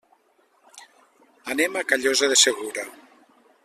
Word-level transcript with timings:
Anem 1.55 1.79
a 1.83 1.87
Callosa 1.93 2.35
de 2.35 2.43
Segura. 2.49 2.91